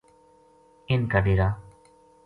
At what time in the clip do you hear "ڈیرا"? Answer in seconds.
1.25-1.47